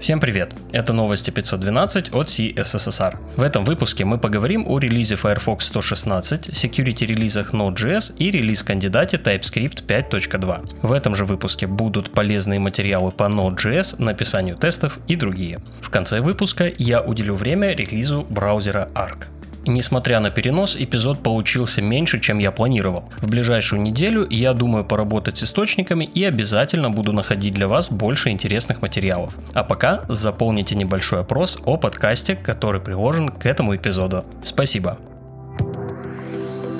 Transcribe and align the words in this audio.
Всем 0.00 0.20
привет! 0.20 0.54
Это 0.72 0.92
новости 0.92 1.30
512 1.30 2.14
от 2.14 2.28
CSSR. 2.28 3.18
В 3.36 3.42
этом 3.42 3.64
выпуске 3.64 4.04
мы 4.04 4.16
поговорим 4.18 4.64
о 4.68 4.78
релизе 4.78 5.16
Firefox 5.16 5.66
116, 5.66 6.50
security 6.50 7.04
релизах 7.04 7.52
Node.js 7.52 8.14
и 8.16 8.30
релиз-кандидате 8.30 9.16
TypeScript 9.16 9.84
5.2. 9.86 10.70
В 10.82 10.92
этом 10.92 11.16
же 11.16 11.24
выпуске 11.24 11.66
будут 11.66 12.12
полезные 12.12 12.60
материалы 12.60 13.10
по 13.10 13.24
Node.js, 13.24 14.00
написанию 14.00 14.56
тестов 14.56 15.00
и 15.08 15.16
другие. 15.16 15.58
В 15.82 15.90
конце 15.90 16.20
выпуска 16.20 16.72
я 16.78 17.02
уделю 17.02 17.34
время 17.34 17.74
релизу 17.74 18.24
браузера 18.30 18.88
Arc. 18.94 19.26
Несмотря 19.68 20.20
на 20.20 20.30
перенос, 20.30 20.76
эпизод 20.76 21.22
получился 21.22 21.82
меньше, 21.82 22.20
чем 22.20 22.38
я 22.38 22.50
планировал. 22.50 23.04
В 23.20 23.28
ближайшую 23.28 23.82
неделю 23.82 24.26
я 24.30 24.54
думаю 24.54 24.82
поработать 24.82 25.36
с 25.36 25.42
источниками 25.42 26.06
и 26.06 26.24
обязательно 26.24 26.88
буду 26.88 27.12
находить 27.12 27.52
для 27.52 27.68
вас 27.68 27.92
больше 27.92 28.30
интересных 28.30 28.80
материалов. 28.80 29.34
А 29.52 29.64
пока 29.64 30.06
заполните 30.08 30.74
небольшой 30.74 31.20
опрос 31.20 31.58
о 31.66 31.76
подкасте, 31.76 32.34
который 32.34 32.80
приложен 32.80 33.28
к 33.28 33.44
этому 33.44 33.76
эпизоду. 33.76 34.24
Спасибо. 34.42 34.96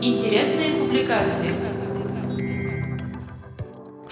Интересные 0.01 0.71
публикации. 0.73 1.68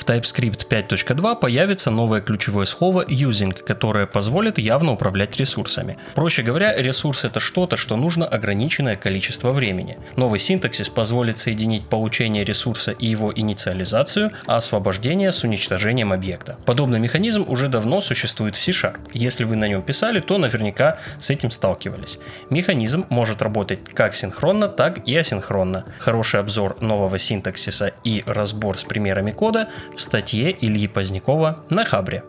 TypeScript 0.07 0.69
5.2 0.69 1.37
появится 1.37 1.91
новое 1.91 2.21
ключевое 2.21 2.65
слово 2.65 3.05
using, 3.05 3.53
которое 3.53 4.07
позволит 4.07 4.57
явно 4.57 4.93
управлять 4.93 5.37
ресурсами. 5.37 5.99
Проще 6.15 6.43
говоря, 6.45 6.77
ресурс 6.77 7.25
это 7.25 7.41
что-то, 7.41 7.77
что 7.77 7.97
нужно 7.97 8.25
ограниченное 8.25 8.95
количество 8.95 9.51
времени. 9.51 9.99
Новый 10.15 10.39
синтаксис 10.39 10.89
позволит 10.89 11.39
соединить 11.39 11.89
получение 11.89 12.45
ресурса 12.45 12.93
и 12.93 13.07
его 13.07 13.33
инициализацию, 13.35 14.31
а 14.47 14.57
освобождение 14.57 15.33
с 15.33 15.43
уничтожением 15.43 16.13
объекта. 16.13 16.57
Подобный 16.65 17.01
механизм 17.01 17.45
уже 17.49 17.67
давно 17.69 18.01
существует 18.01 18.55
в 18.55 18.63
C-Sharp. 18.63 19.01
Если 19.13 19.43
вы 19.43 19.57
на 19.57 19.67
нем 19.67 19.83
писали, 19.83 20.21
то 20.21 20.39
наверняка 20.39 20.99
с 21.21 21.31
этим 21.31 21.51
сталкивались. 21.51 22.19
Механизм 22.49 23.07
может 23.09 23.43
работать 23.43 23.81
как 23.93 24.15
синхронно, 24.15 24.69
так 24.69 25.07
и 25.09 25.17
асинхронно. 25.17 25.85
Хороший 25.99 26.39
обзор 26.39 26.81
нового 26.81 27.19
синтаксиса 27.19 27.93
и 28.05 28.23
разбор 28.27 28.79
с 28.79 28.85
примерами 28.85 29.33
кода 29.33 29.69
в 29.97 30.01
статье 30.01 30.57
Ильи 30.61 30.87
Позднякова 30.87 31.65
на 31.71 31.85
Хабре. 31.85 32.23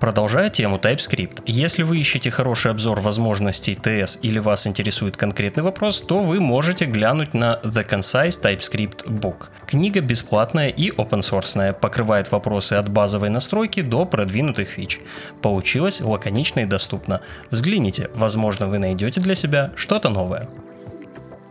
Продолжая 0.00 0.50
тему 0.50 0.76
TypeScript, 0.76 1.42
если 1.46 1.82
вы 1.82 1.98
ищете 1.98 2.30
хороший 2.30 2.70
обзор 2.70 3.00
возможностей 3.00 3.72
TS 3.72 4.18
или 4.20 4.38
вас 4.38 4.66
интересует 4.66 5.16
конкретный 5.16 5.62
вопрос, 5.62 6.02
то 6.02 6.20
вы 6.20 6.38
можете 6.38 6.84
глянуть 6.84 7.32
на 7.32 7.60
The 7.64 7.88
Concise 7.88 8.38
TypeScript 8.40 9.06
Book. 9.06 9.46
Книга 9.66 10.02
бесплатная 10.02 10.68
и 10.68 10.90
open 10.90 11.20
source, 11.20 11.72
покрывает 11.72 12.30
вопросы 12.30 12.74
от 12.74 12.90
базовой 12.90 13.30
настройки 13.30 13.80
до 13.80 14.04
продвинутых 14.04 14.68
фич. 14.68 15.00
Получилось 15.40 16.02
лаконично 16.02 16.60
и 16.60 16.66
доступно. 16.66 17.22
Взгляните, 17.50 18.10
возможно 18.14 18.66
вы 18.66 18.78
найдете 18.78 19.22
для 19.22 19.34
себя 19.34 19.72
что-то 19.76 20.10
новое. 20.10 20.46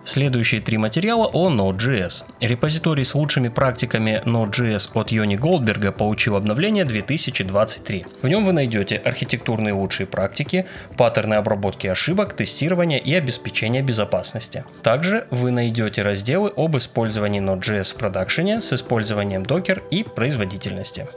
Следующие 0.05 0.61
три 0.61 0.77
материала 0.77 1.25
о 1.25 1.49
Node.js. 1.49 2.25
Репозиторий 2.39 3.03
с 3.03 3.15
лучшими 3.15 3.47
практиками 3.47 4.21
Node.js 4.23 4.91
от 4.93 5.11
Йони 5.11 5.35
Голдберга 5.35 5.91
получил 5.91 6.35
обновление 6.35 6.85
2023. 6.85 8.05
В 8.21 8.27
нем 8.27 8.45
вы 8.45 8.53
найдете 8.53 8.97
архитектурные 8.97 9.73
лучшие 9.73 10.05
практики, 10.05 10.67
паттерны 10.95 11.33
обработки 11.33 11.87
ошибок, 11.87 12.33
тестирования 12.33 12.99
и 12.99 13.15
обеспечения 13.15 13.81
безопасности. 13.81 14.63
Также 14.83 15.25
вы 15.31 15.49
найдете 15.49 16.03
разделы 16.03 16.53
об 16.55 16.77
использовании 16.77 17.41
Node.js 17.41 17.95
в 17.95 17.95
продакшене 17.95 18.61
с 18.61 18.73
использованием 18.73 19.41
Docker 19.41 19.81
и 19.89 20.03
производительности. 20.03 21.07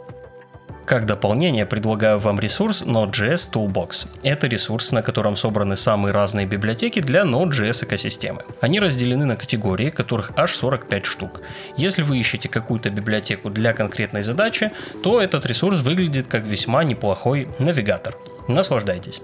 Как 0.89 1.05
дополнение 1.05 1.67
предлагаю 1.67 2.19
вам 2.19 2.41
ресурс 2.41 2.83
Node.js 2.83 3.51
Toolbox. 3.53 4.09
Это 4.23 4.47
ресурс, 4.47 4.91
на 4.91 5.03
котором 5.03 5.37
собраны 5.37 5.77
самые 5.77 6.15
разные 6.15 6.47
библиотеки 6.47 7.01
для 7.01 7.25
Node.js 7.25 7.85
экосистемы. 7.85 8.43
Они 8.63 8.81
разделены 8.81 9.27
на 9.27 9.37
категории, 9.37 9.91
которых 9.91 10.33
аж 10.35 10.51
45 10.55 11.05
штук. 11.05 11.43
Если 11.77 12.01
вы 12.01 12.19
ищете 12.19 12.49
какую-то 12.49 12.89
библиотеку 12.89 13.51
для 13.51 13.75
конкретной 13.75 14.23
задачи, 14.23 14.71
то 15.03 15.21
этот 15.21 15.45
ресурс 15.45 15.81
выглядит 15.81 16.27
как 16.27 16.47
весьма 16.47 16.85
неплохой 16.85 17.49
навигатор. 17.59 18.17
Наслаждайтесь. 18.49 19.21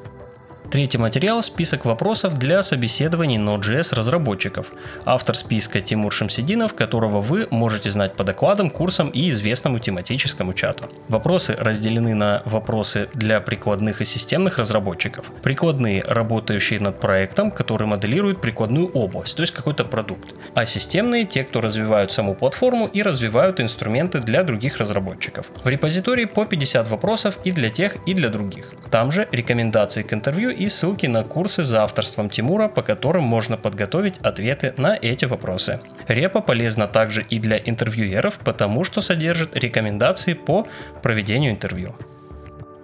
Третий 0.75 0.99
материал– 0.99 1.41
список 1.45 1.85
вопросов 1.85 2.37
для 2.37 2.61
собеседований 2.65 3.39
Node.js 3.39 3.95
разработчиков. 3.95 4.73
Автор 5.05 5.37
списка 5.37 5.81
Тимур 5.81 6.13
Шамсидинов, 6.13 6.75
которого 6.75 7.21
вы 7.21 7.47
можете 7.53 7.93
знать 7.93 8.17
по 8.17 8.25
докладам, 8.25 8.71
курсам 8.71 9.09
и 9.11 9.31
известному 9.31 9.79
тематическому 9.79 10.53
чату. 10.53 10.89
Вопросы 11.07 11.55
разделены 11.57 12.17
на 12.17 12.43
вопросы 12.45 13.09
для 13.15 13.41
прикладных 13.41 14.01
и 14.01 14.05
системных 14.05 14.59
разработчиков. 14.59 15.31
Прикладные, 15.45 16.03
работающие 16.03 16.81
над 16.81 16.99
проектом, 16.99 17.53
который 17.53 17.87
моделирует 17.87 18.41
прикладную 18.41 18.89
область, 18.89 19.37
то 19.37 19.45
есть 19.45 19.53
какой-то 19.53 19.85
продукт. 19.85 20.35
А 20.55 20.67
системные– 20.67 21.25
те, 21.25 21.45
кто 21.45 21.61
развивают 21.61 22.11
саму 22.11 22.35
платформу 22.35 22.87
и 22.87 23.01
развивают 23.01 23.61
инструменты 23.61 24.19
для 24.19 24.43
других 24.43 24.79
разработчиков. 24.79 25.47
В 25.63 25.69
репозитории 25.69 26.25
по 26.25 26.45
50 26.45 26.89
вопросов 26.89 27.39
и 27.45 27.53
для 27.53 27.71
тех, 27.71 27.97
и 28.07 28.13
для 28.15 28.29
других. 28.29 28.73
Там 28.91 29.13
же 29.13 29.29
рекомендации 29.31 30.03
к 30.03 30.13
интервью 30.13 30.51
и 30.51 30.64
ссылки 30.69 31.07
на 31.07 31.25
курсы 31.25 31.65
за 31.65 31.83
авторством 31.83 32.31
Тимура, 32.31 32.69
по 32.69 32.83
которым 32.83 33.25
можно 33.25 33.57
подготовить 33.57 34.19
ответы 34.19 34.75
на 34.77 34.97
эти 35.01 35.25
вопросы. 35.25 35.81
Репа 36.09 36.41
полезна 36.41 36.87
также 36.87 37.23
и 37.23 37.39
для 37.39 37.59
интервьюеров, 37.59 38.39
потому 38.39 38.85
что 38.85 39.01
содержит 39.01 39.57
рекомендации 39.57 40.35
по 40.35 40.67
проведению 41.03 41.53
интервью. 41.53 41.95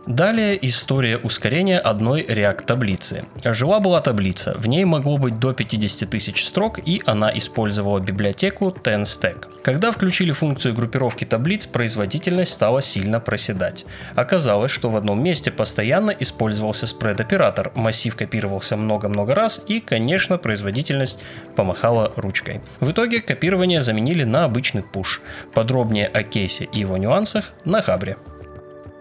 Далее 0.06 0.58
история 0.66 1.18
ускорения 1.18 1.78
одной 1.78 2.22
React 2.22 2.64
таблицы. 2.64 3.24
Жила-была 3.44 4.00
таблица, 4.00 4.54
в 4.56 4.66
ней 4.66 4.84
могло 4.84 5.18
быть 5.18 5.38
до 5.38 5.52
50 5.52 6.08
тысяч 6.08 6.44
строк 6.46 6.78
и 6.78 7.02
она 7.04 7.30
использовала 7.36 8.00
библиотеку 8.00 8.74
TenStack. 8.82 9.62
Когда 9.62 9.92
включили 9.92 10.32
функцию 10.32 10.74
группировки 10.74 11.24
таблиц, 11.24 11.66
производительность 11.66 12.54
стала 12.54 12.80
сильно 12.80 13.20
проседать. 13.20 13.84
Оказалось, 14.14 14.72
что 14.72 14.88
в 14.88 14.96
одном 14.96 15.22
месте 15.22 15.50
постоянно 15.50 16.10
использовался 16.10 16.86
спред-оператор, 16.86 17.70
массив 17.74 18.16
копировался 18.16 18.76
много-много 18.76 19.34
раз 19.34 19.60
и, 19.66 19.80
конечно, 19.80 20.38
производительность 20.38 21.18
помахала 21.56 22.10
ручкой. 22.16 22.62
В 22.80 22.90
итоге 22.90 23.20
копирование 23.20 23.82
заменили 23.82 24.24
на 24.24 24.44
обычный 24.44 24.82
push. 24.82 25.20
Подробнее 25.52 26.06
о 26.06 26.22
кейсе 26.22 26.64
и 26.72 26.78
его 26.80 26.96
нюансах 26.96 27.50
на 27.66 27.82
Хабре. 27.82 28.16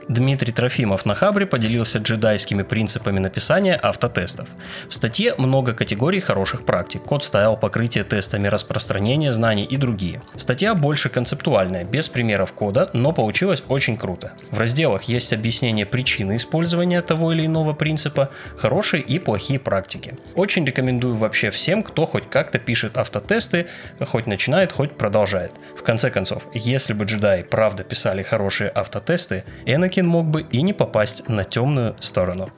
Дмитрий 0.10 0.52
Трофимов 0.52 1.06
на 1.06 1.14
Хабре 1.14 1.46
поделился 1.46 2.00
джедайскими 2.00 2.64
принципами 2.64 3.20
написания 3.20 3.76
автотестов. 3.76 4.48
В 4.90 4.96
статье 4.96 5.36
много 5.38 5.76
категорий 5.76 6.20
хороших 6.20 6.66
практик. 6.66 7.04
Код 7.04 7.24
стайл, 7.24 7.56
покрытие 7.56 8.04
тестами, 8.04 8.48
распространение 8.48 9.32
знаний 9.32 9.66
и 9.66 9.78
другие. 9.78 10.24
Статья 10.36 10.74
больше 10.74 11.10
концептуальная, 11.10 11.84
без 11.84 12.10
примеров 12.10 12.54
кода, 12.54 12.90
но 12.94 13.12
получилось 13.12 13.62
очень 13.68 13.98
круто. 13.98 14.32
В 14.50 14.58
разделах 14.58 15.04
есть 15.04 15.32
объяснение 15.32 15.86
причины 15.86 16.38
использования 16.38 17.04
того 17.04 17.32
или 17.32 17.46
иного 17.46 17.74
принципа, 17.74 18.32
хорошие 18.58 19.04
и 19.04 19.20
плохие 19.20 19.60
практики. 19.60 20.16
Очень 20.34 20.66
рекомендую 20.66 21.14
вообще 21.18 21.52
всем, 21.52 21.84
кто 21.84 22.08
хоть 22.08 22.28
как-то 22.28 22.58
пишет 22.58 22.98
автотесты, 22.98 23.68
хоть 24.00 24.26
начинает, 24.26 24.72
хоть 24.72 24.98
продолжает. 24.98 25.52
В 25.78 25.84
конце 25.84 26.10
концов, 26.10 26.48
если 26.56 26.94
бы 26.94 27.06
джедаи 27.06 27.44
правда 27.44 27.84
писали 27.84 28.24
хорошие 28.24 28.72
автотесты, 28.72 29.44
Энакин 29.68 29.99
Энакин 30.00 30.08
мог 30.08 30.26
бы 30.28 30.42
и 30.42 30.62
не 30.62 30.74
попасть 30.74 31.28
на 31.28 31.44
темную 31.44 31.96
сторону. 32.00 32.50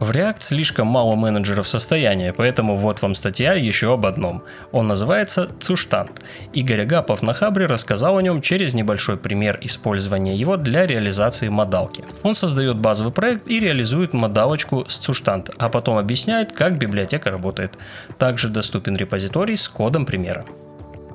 В 0.00 0.10
React 0.10 0.38
слишком 0.40 0.88
мало 0.88 1.14
менеджеров 1.14 1.68
состояния, 1.68 2.32
поэтому 2.32 2.74
вот 2.74 3.02
вам 3.02 3.14
статья 3.14 3.54
еще 3.54 3.92
об 3.92 4.04
одном. 4.04 4.42
Он 4.72 4.88
называется 4.88 5.48
«Цуштант». 5.60 6.10
Игорь 6.52 6.80
Агапов 6.80 7.22
на 7.22 7.32
Хабре 7.32 7.66
рассказал 7.66 8.16
о 8.16 8.22
нем 8.22 8.42
через 8.42 8.74
небольшой 8.74 9.16
пример 9.16 9.58
использования 9.60 10.34
его 10.34 10.56
для 10.56 10.86
реализации 10.86 11.48
модалки. 11.48 12.04
Он 12.24 12.34
создает 12.34 12.78
базовый 12.78 13.12
проект 13.12 13.46
и 13.46 13.60
реализует 13.60 14.12
модалочку 14.12 14.84
с 14.88 14.96
Цуштант, 14.96 15.50
а 15.58 15.68
потом 15.68 15.98
объясняет, 15.98 16.50
как 16.50 16.78
библиотека 16.78 17.30
работает. 17.30 17.78
Также 18.18 18.48
доступен 18.48 18.96
репозиторий 18.96 19.56
с 19.56 19.68
кодом 19.68 20.04
примера. 20.04 20.44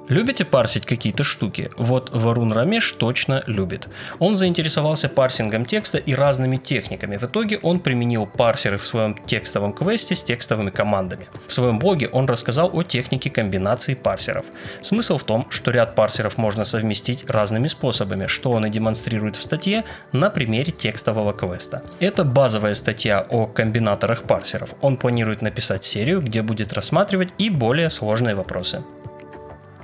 Любите 0.10 0.46
парсить 0.46 0.86
какие-то 0.86 1.26
штуки? 1.26 1.70
Вот 1.76 2.12
Варун 2.14 2.54
Рамеш 2.54 2.94
точно 2.94 3.44
любит. 3.46 3.90
Он 4.20 4.38
заинтересовался 4.38 5.10
парсингом 5.10 5.66
текста 5.66 5.98
и 5.98 6.14
разными 6.14 6.56
техниками. 6.56 7.18
В 7.18 7.24
итоге 7.24 7.60
он 7.62 7.82
применил 7.82 8.26
парсеры 8.26 8.78
в 8.78 8.86
своем 8.86 9.18
текстовом 9.26 9.74
квесте 9.74 10.16
с 10.16 10.24
текстовыми 10.24 10.70
командами. 10.70 11.28
В 11.48 11.52
своем 11.52 11.78
блоге 11.78 12.08
он 12.08 12.26
рассказал 12.26 12.70
о 12.74 12.84
технике 12.84 13.30
комбинации 13.30 13.96
парсеров. 13.96 14.46
Смысл 14.82 15.18
в 15.18 15.26
том, 15.26 15.46
что 15.50 15.72
ряд 15.72 15.94
парсеров 15.94 16.38
можно 16.38 16.64
совместить 16.64 17.30
разными 17.30 17.68
способами, 17.68 18.28
что 18.28 18.52
он 18.52 18.66
и 18.66 18.70
демонстрирует 18.70 19.36
в 19.36 19.44
статье 19.44 19.84
на 20.14 20.30
примере 20.30 20.72
текстового 20.72 21.34
квеста. 21.34 21.82
Это 22.00 22.24
базовая 22.24 22.76
статья 22.76 23.26
о 23.30 23.46
комбинаторах 23.46 24.24
парсеров. 24.24 24.70
Он 24.80 24.96
планирует 24.96 25.42
написать 25.42 25.84
серию, 25.84 26.22
где 26.22 26.42
будет 26.42 26.72
рассматривать 26.72 27.34
и 27.38 27.50
более 27.50 27.90
сложные 27.90 28.36
вопросы. 28.36 28.84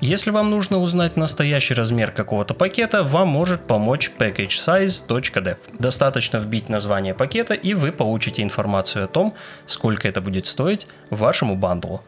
Если 0.05 0.31
вам 0.31 0.49
нужно 0.49 0.79
узнать 0.79 1.15
настоящий 1.15 1.73
размер 1.73 2.11
какого-то 2.11 2.53
пакета, 2.53 3.03
вам 3.03 3.29
может 3.29 3.65
помочь 3.65 4.11
packagesize.dev. 4.19 5.57
Достаточно 5.79 6.39
вбить 6.39 6.67
название 6.67 7.13
пакета 7.13 7.53
и 7.53 7.73
вы 7.73 7.93
получите 7.93 8.43
информацию 8.43 9.05
о 9.05 9.07
том, 9.07 9.33
сколько 9.65 10.09
это 10.09 10.19
будет 10.19 10.45
стоить 10.45 10.87
вашему 11.09 11.55
бандлу 11.55 12.01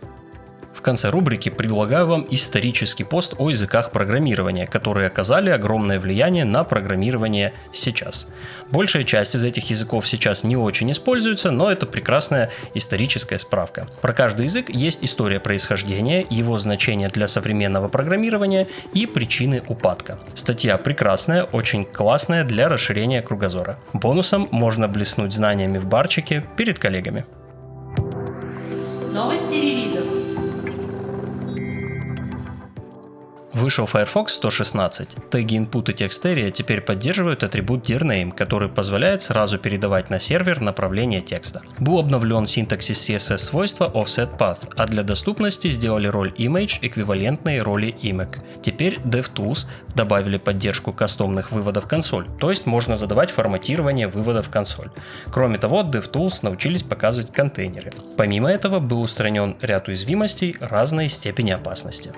конце 0.86 1.10
рубрики 1.10 1.50
предлагаю 1.50 2.06
вам 2.06 2.28
исторический 2.30 3.04
пост 3.04 3.34
о 3.40 3.50
языках 3.50 3.90
программирования, 3.90 4.68
которые 4.68 5.08
оказали 5.08 5.50
огромное 5.50 6.00
влияние 6.00 6.46
на 6.46 6.64
программирование 6.64 7.54
сейчас. 7.74 8.28
Большая 8.70 9.04
часть 9.04 9.36
из 9.36 9.44
этих 9.44 9.72
языков 9.72 10.08
сейчас 10.08 10.44
не 10.44 10.56
очень 10.56 10.92
используется, 10.92 11.50
но 11.50 11.72
это 11.72 11.88
прекрасная 11.88 12.52
историческая 12.76 13.40
справка. 13.40 13.88
Про 14.02 14.14
каждый 14.14 14.44
язык 14.44 14.70
есть 14.70 15.04
история 15.04 15.40
происхождения, 15.40 16.24
его 16.30 16.58
значение 16.60 17.10
для 17.10 17.28
современного 17.28 17.88
программирования 17.88 18.68
и 18.94 19.08
причины 19.08 19.64
упадка. 19.68 20.20
Статья 20.36 20.78
прекрасная, 20.78 21.46
очень 21.46 21.84
классная 21.86 22.44
для 22.44 22.70
расширения 22.70 23.24
кругозора. 23.24 23.80
Бонусом 23.94 24.48
можно 24.52 24.88
блеснуть 24.88 25.34
знаниями 25.34 25.80
в 25.80 25.88
барчике 25.88 26.46
перед 26.58 26.78
коллегами. 26.78 27.26
Вышел 33.56 33.86
Firefox 33.86 34.34
116. 34.34 35.30
Теги 35.30 35.56
input 35.56 35.90
и 35.90 35.94
TextArea 35.94 36.52
теперь 36.52 36.82
поддерживают 36.82 37.42
атрибут 37.42 37.90
dirname, 37.90 38.34
который 38.34 38.68
позволяет 38.68 39.22
сразу 39.22 39.58
передавать 39.58 40.10
на 40.10 40.20
сервер 40.20 40.60
направление 40.60 41.22
текста. 41.22 41.62
Был 41.80 42.00
обновлен 42.00 42.48
синтаксис 42.48 43.10
CSS 43.10 43.38
свойства 43.38 43.90
offsetPath, 43.94 44.74
а 44.76 44.86
для 44.88 45.04
доступности 45.04 45.72
сделали 45.72 46.08
роль 46.08 46.34
image 46.38 46.80
эквивалентной 46.82 47.62
роли 47.62 47.96
image. 48.02 48.44
Теперь 48.62 49.00
DevTools 49.06 49.68
добавили 49.96 50.36
поддержку 50.36 50.92
кастомных 50.92 51.54
выводов 51.54 51.88
консоль, 51.88 52.28
то 52.38 52.50
есть 52.50 52.66
можно 52.66 52.98
задавать 52.98 53.32
форматирование 53.32 54.10
выводов 54.10 54.50
консоль. 54.50 54.90
Кроме 55.32 55.58
того, 55.58 55.84
DevTools 55.84 56.40
научились 56.42 56.84
показывать 56.84 57.32
контейнеры. 57.32 57.94
Помимо 58.18 58.52
этого 58.52 58.82
был 58.82 59.02
устранен 59.02 59.56
ряд 59.62 59.88
уязвимостей 59.88 60.58
разной 60.60 61.08
степени 61.08 61.52
опасности. 61.52 62.12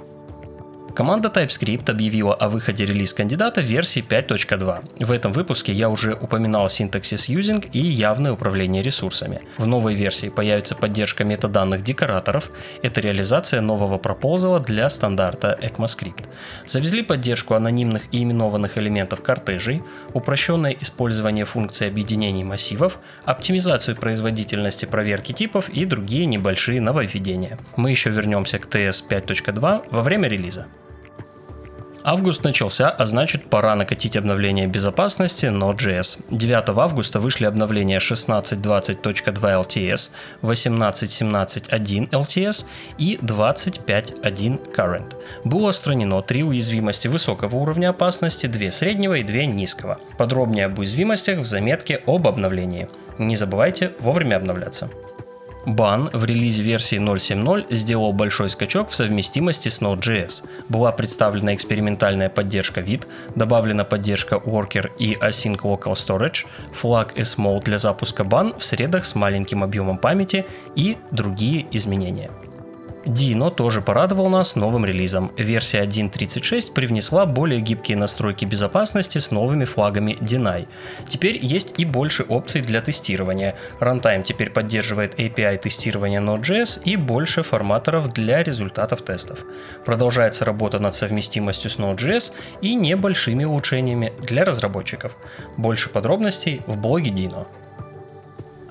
Команда 0.97 1.29
TypeScript 1.29 1.91
объявила 1.91 2.33
о 2.33 2.49
выходе 2.49 2.83
релиз-кандидата 2.83 3.61
версии 3.61 4.03
5.2. 4.03 5.05
В 5.05 5.11
этом 5.11 5.31
выпуске 5.31 5.71
я 5.71 5.89
уже 5.89 6.15
упоминал 6.15 6.71
синтаксис 6.71 7.29
using 7.29 7.69
и 7.71 7.77
явное 7.77 8.31
управление 8.31 8.81
ресурсами. 8.81 9.41
В 9.59 9.67
новой 9.67 9.94
версии 9.94 10.29
появится 10.29 10.73
поддержка 10.73 11.23
метаданных 11.23 11.83
декораторов. 11.83 12.49
Это 12.81 12.99
реализация 12.99 13.61
нового 13.61 13.99
пропозала 13.99 14.59
для 14.59 14.89
стандарта 14.89 15.55
ECMAScript. 15.61 16.25
Завезли 16.65 17.03
поддержку 17.03 17.53
анонимных 17.53 18.11
и 18.11 18.23
именованных 18.23 18.79
элементов 18.79 19.21
кортежей, 19.21 19.83
упрощенное 20.15 20.75
использование 20.81 21.45
функций 21.45 21.85
объединений 21.85 22.44
массивов, 22.44 22.97
оптимизацию 23.23 23.95
производительности 23.97 24.85
проверки 24.85 25.31
типов 25.31 25.69
и 25.69 25.85
другие 25.85 26.25
небольшие 26.25 26.81
нововведения. 26.81 27.59
Мы 27.75 27.91
еще 27.91 28.09
вернемся 28.09 28.57
к 28.57 28.65
TS 28.65 29.03
5.2 29.07 29.85
во 29.91 30.01
время 30.01 30.27
релиза. 30.27 30.65
Август 32.03 32.44
начался, 32.44 32.89
а 32.89 33.05
значит 33.05 33.49
пора 33.49 33.75
накатить 33.75 34.15
обновление 34.15 34.67
безопасности 34.67 35.45
Node.js. 35.45 36.19
9 36.29 36.69
августа 36.69 37.19
вышли 37.19 37.45
обновления 37.45 37.99
16.20.2 37.99 39.33
LTS, 39.33 40.09
18.17.1 40.41 42.09
LTS 42.09 42.65
и 42.97 43.17
25.1 43.21 44.75
Current. 44.75 45.13
Было 45.44 45.69
устранено 45.69 46.21
три 46.21 46.44
уязвимости 46.44 47.07
высокого 47.07 47.55
уровня 47.55 47.89
опасности, 47.89 48.47
две 48.47 48.71
среднего 48.71 49.15
и 49.15 49.23
две 49.23 49.45
низкого. 49.45 49.99
Подробнее 50.17 50.65
об 50.65 50.79
уязвимостях 50.79 51.39
в 51.39 51.45
заметке 51.45 52.01
об 52.05 52.27
обновлении. 52.27 52.88
Не 53.17 53.35
забывайте 53.35 53.91
вовремя 53.99 54.35
обновляться. 54.35 54.89
Бан 55.68 56.10
в 56.14 56.24
релизе 56.24 56.64
версии 56.64 56.98
0.7.0 56.98 57.75
сделал 57.75 58.14
большой 58.14 58.50
скачок 58.50 58.90
в 58.90 58.96
совместимости 58.96 59.68
с 59.68 59.81
Node.js. 59.81 60.46
Была 60.69 60.94
представлена 60.94 61.54
экспериментальная 61.54 62.30
поддержка 62.30 62.80
вид, 62.80 63.06
добавлена 63.36 63.84
поддержка 63.84 64.36
Worker 64.36 64.92
и 64.98 65.16
Async 65.16 65.58
Local 65.58 65.92
Storage, 65.92 66.46
флаг 66.72 67.18
S-Mode 67.18 67.66
для 67.66 67.80
запуска 67.80 68.24
бан 68.24 68.54
в 68.58 68.64
средах 68.64 69.04
с 69.04 69.14
маленьким 69.14 69.62
объемом 69.62 69.98
памяти 69.98 70.46
и 70.78 70.96
другие 71.12 71.68
изменения. 71.72 72.30
Dino 73.07 73.50
тоже 73.50 73.81
порадовал 73.81 74.27
нас 74.27 74.57
новым 74.57 74.86
релизом. 74.86 75.31
Версия 75.38 75.81
1.36 75.83 76.74
привнесла 76.74 77.25
более 77.25 77.62
гибкие 77.62 77.98
настройки 77.98 78.44
безопасности 78.44 79.19
с 79.19 79.31
новыми 79.31 79.63
флагами 79.63 80.18
Deny. 80.19 80.68
Теперь 81.07 81.39
есть 81.42 81.74
и 81.77 81.86
больше 81.86 82.24
опций 82.24 82.62
для 82.62 82.81
тестирования. 82.81 83.56
Runtime 83.80 84.24
теперь 84.24 84.50
поддерживает 84.50 85.18
API 85.18 85.57
тестирования 85.57 86.19
Node.js 86.19 86.81
и 86.83 86.98
больше 86.98 87.44
форматоров 87.44 88.12
для 88.12 88.44
результатов 88.44 89.01
тестов. 89.01 89.45
Продолжается 89.86 90.44
работа 90.44 90.80
над 90.80 90.94
совместимостью 90.94 91.71
с 91.71 91.77
Node.js 91.77 92.33
и 92.62 92.75
небольшими 92.75 93.45
улучшениями 93.45 94.12
для 94.19 94.44
разработчиков. 94.44 95.15
Больше 95.56 95.89
подробностей 95.89 96.62
в 96.68 96.77
блоге 96.77 97.12
Dino. 97.12 97.48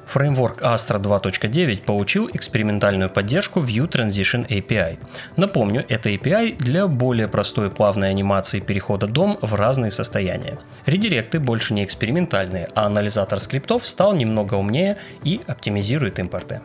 Фреймворк 0.07 0.63
Astra 0.63 1.01
2.9 1.01 1.85
получил 1.85 2.31
экспериментальную 2.33 3.11
поддержку 3.11 3.61
View 3.61 3.89
Transition 3.89 4.47
API. 4.49 4.99
Напомню, 5.37 5.85
это 5.89 6.11
API 6.11 6.57
для 6.57 6.87
более 6.87 7.29
простой 7.29 7.71
плавной 7.71 8.11
анимации 8.11 8.61
перехода 8.61 9.07
DOM 9.07 9.39
в 9.43 9.55
разные 9.55 9.91
состояния. 9.91 10.59
Редиректы 10.87 11.41
больше 11.41 11.75
не 11.75 11.85
экспериментальные, 11.85 12.69
а 12.75 12.87
анализатор 12.87 13.41
скриптов 13.41 13.87
стал 13.87 14.15
немного 14.15 14.55
умнее 14.55 14.99
и 15.25 15.41
оптимизирует 15.47 16.19
импорты 16.19 16.61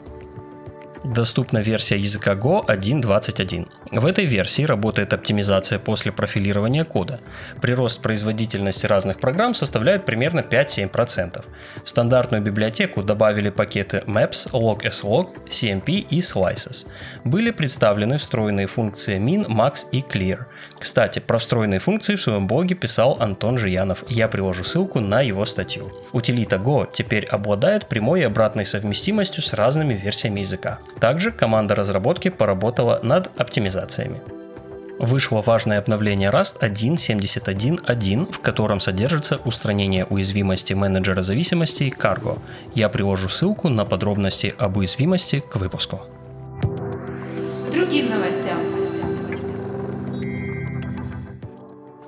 доступна 1.03 1.59
версия 1.59 1.97
языка 1.97 2.33
Go 2.33 2.65
1.21. 2.65 3.67
В 3.91 4.05
этой 4.05 4.23
версии 4.23 4.63
работает 4.63 5.11
оптимизация 5.11 5.77
после 5.77 6.13
профилирования 6.13 6.85
кода. 6.85 7.19
Прирост 7.61 8.01
производительности 8.01 8.85
разных 8.85 9.17
программ 9.17 9.53
составляет 9.53 10.05
примерно 10.05 10.39
5-7%. 10.39 11.43
В 11.83 11.89
стандартную 11.89 12.41
библиотеку 12.41 13.03
добавили 13.03 13.49
пакеты 13.49 14.01
Maps, 14.07 14.49
Log-slog, 14.53 15.49
CMP 15.49 16.05
и 16.09 16.21
Slices. 16.21 16.87
Были 17.25 17.51
представлены 17.51 18.17
встроенные 18.17 18.67
функции 18.67 19.19
min, 19.19 19.45
max 19.47 19.85
и 19.91 19.99
clear. 19.99 20.45
Кстати, 20.79 21.19
про 21.19 21.37
встроенные 21.37 21.79
функции 21.81 22.15
в 22.15 22.21
своем 22.21 22.47
блоге 22.47 22.75
писал 22.75 23.17
Антон 23.19 23.57
Жиянов. 23.57 24.05
Я 24.07 24.29
приложу 24.29 24.63
ссылку 24.63 25.01
на 25.01 25.19
его 25.19 25.43
статью. 25.43 25.91
Утилита 26.13 26.55
Go 26.55 26.87
теперь 26.89 27.25
обладает 27.25 27.87
прямой 27.87 28.21
и 28.21 28.23
обратной 28.23 28.65
совместимостью 28.65 29.43
с 29.43 29.51
разными 29.51 29.95
версиями 29.95 30.39
языка. 30.39 30.79
Также 31.01 31.31
команда 31.31 31.75
разработки 31.75 32.29
поработала 32.29 33.01
над 33.03 33.29
оптимизациями. 33.81 34.21
Вышло 34.99 35.41
важное 35.41 35.79
обновление 35.79 36.29
Rust 36.29 36.59
1.71.1, 36.59 38.31
в 38.31 38.39
котором 38.39 38.79
содержится 38.79 39.37
устранение 39.37 40.05
уязвимости 40.05 40.73
менеджера 40.73 41.23
зависимостей 41.23 41.89
Cargo. 41.89 42.39
Я 42.75 42.87
приложу 42.89 43.27
ссылку 43.27 43.69
на 43.69 43.83
подробности 43.83 44.53
об 44.59 44.77
уязвимости 44.77 45.39
к 45.39 45.55
выпуску. 45.55 46.01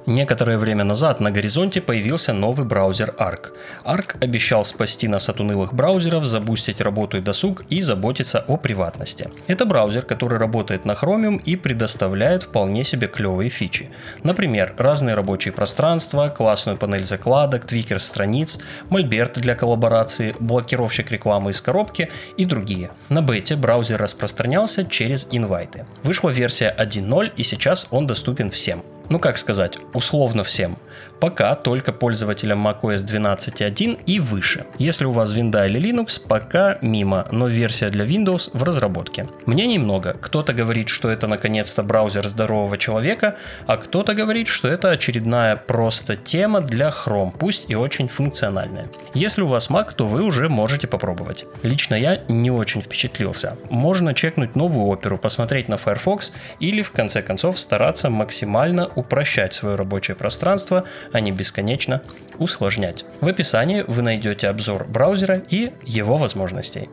Некоторое 0.05 0.57
время 0.57 0.83
назад 0.83 1.21
на 1.21 1.31
горизонте 1.31 1.81
появился 1.81 2.33
новый 2.33 2.65
браузер 2.65 3.15
Arc. 3.17 3.51
Arc 3.85 4.17
обещал 4.19 4.65
спасти 4.65 5.07
нас 5.07 5.29
от 5.29 5.39
унылых 5.39 5.73
браузеров, 5.73 6.25
забустить 6.25 6.81
работу 6.81 7.17
и 7.17 7.21
досуг 7.21 7.63
и 7.69 7.81
заботиться 7.81 8.43
о 8.47 8.57
приватности. 8.57 9.29
Это 9.47 9.65
браузер, 9.65 10.01
который 10.03 10.37
работает 10.37 10.83
на 10.83 10.91
Chromium 10.91 11.41
и 11.41 11.55
предоставляет 11.55 12.43
вполне 12.43 12.83
себе 12.83 13.07
клевые 13.07 13.49
фичи. 13.49 13.89
Например, 14.23 14.73
разные 14.77 15.15
рабочие 15.15 15.53
пространства, 15.53 16.27
классную 16.27 16.77
панель 16.77 17.05
закладок, 17.05 17.65
твикер 17.65 18.01
страниц, 18.01 18.59
мольберт 18.89 19.39
для 19.39 19.55
коллаборации, 19.55 20.35
блокировщик 20.39 21.11
рекламы 21.11 21.51
из 21.51 21.61
коробки 21.61 22.09
и 22.35 22.43
другие. 22.43 22.89
На 23.07 23.21
бете 23.21 23.55
браузер 23.55 24.01
распространялся 24.01 24.83
через 24.83 25.27
инвайты. 25.31 25.85
Вышла 26.03 26.29
версия 26.29 26.75
1.0 26.77 27.31
и 27.37 27.43
сейчас 27.43 27.87
он 27.89 28.05
доступен 28.05 28.51
всем 28.51 28.83
ну 29.09 29.19
как 29.19 29.37
сказать, 29.37 29.77
условно 29.93 30.43
всем. 30.43 30.77
Пока 31.23 31.55
только 31.55 31.93
пользователям 31.93 32.67
macOS 32.67 32.97
12.1 32.97 34.01
и 34.05 34.19
выше. 34.19 34.65
Если 34.77 35.05
у 35.05 35.13
вас 35.13 35.31
винда 35.31 35.65
или 35.67 35.79
Linux, 35.79 36.19
пока 36.27 36.77
мимо, 36.81 37.25
но 37.31 37.47
версия 37.47 37.87
для 37.87 38.03
Windows 38.03 38.49
в 38.51 38.61
разработке. 38.61 39.29
Мнений 39.45 39.79
много. 39.79 40.17
Кто-то 40.19 40.51
говорит, 40.51 40.89
что 40.89 41.09
это 41.09 41.27
наконец-то 41.27 41.81
браузер 41.81 42.27
здорового 42.27 42.77
человека, 42.77 43.37
а 43.67 43.77
кто-то 43.77 44.13
говорит, 44.13 44.49
что 44.49 44.67
это 44.67 44.89
очередная 44.89 45.55
просто 45.55 46.17
тема 46.17 46.59
для 46.59 46.89
Chrome, 46.89 47.31
пусть 47.39 47.69
и 47.69 47.75
очень 47.75 48.09
функциональная. 48.09 48.87
Если 49.13 49.43
у 49.43 49.47
вас 49.47 49.69
Mac, 49.69 49.95
то 49.95 50.05
вы 50.05 50.23
уже 50.23 50.49
можете 50.49 50.87
попробовать. 50.87 51.45
Лично 51.61 51.95
я 51.95 52.21
не 52.27 52.51
очень 52.51 52.81
впечатлился. 52.81 53.55
Можно 53.69 54.13
чекнуть 54.13 54.57
новую 54.57 54.87
оперу, 54.87 55.17
посмотреть 55.17 55.69
на 55.69 55.77
Firefox 55.77 56.33
или 56.59 56.81
в 56.81 56.91
конце 56.91 57.21
концов 57.21 57.61
стараться 57.61 58.09
максимально 58.09 58.89
упрощать 58.95 59.53
свое 59.53 59.75
рабочее 59.75 60.15
пространство, 60.15 60.83
а 61.13 61.19
не 61.19 61.31
бесконечно 61.31 62.01
усложнять. 62.37 63.05
В 63.21 63.27
описании 63.27 63.85
вы 63.87 64.01
найдете 64.01 64.49
обзор 64.49 64.85
браузера 64.85 65.41
и 65.49 65.71
его 65.83 66.17
возможностей. 66.17 66.89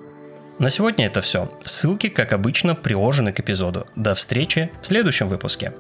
На 0.59 0.69
сегодня 0.71 1.07
это 1.07 1.23
все. 1.23 1.51
Ссылки, 1.65 2.09
как 2.09 2.33
обычно, 2.33 2.75
приложены 2.75 3.33
к 3.33 3.41
эпизоду. 3.41 3.87
До 3.97 4.15
встречи 4.15 4.71
в 4.83 4.87
следующем 4.87 5.29
выпуске. 5.29 5.73